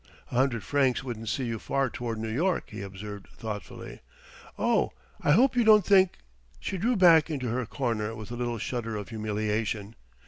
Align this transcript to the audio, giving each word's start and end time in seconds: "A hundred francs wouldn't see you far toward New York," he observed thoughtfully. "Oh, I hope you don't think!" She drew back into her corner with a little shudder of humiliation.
"A 0.31 0.35
hundred 0.35 0.63
francs 0.63 1.03
wouldn't 1.03 1.29
see 1.29 1.43
you 1.45 1.59
far 1.59 1.87
toward 1.87 2.17
New 2.17 2.27
York," 2.27 2.71
he 2.71 2.81
observed 2.81 3.27
thoughtfully. 3.37 3.99
"Oh, 4.57 4.93
I 5.21 5.33
hope 5.33 5.55
you 5.55 5.63
don't 5.63 5.85
think!" 5.85 6.17
She 6.59 6.79
drew 6.79 6.95
back 6.95 7.29
into 7.29 7.49
her 7.49 7.67
corner 7.67 8.15
with 8.15 8.31
a 8.31 8.35
little 8.35 8.57
shudder 8.57 8.95
of 8.95 9.09
humiliation. 9.09 9.95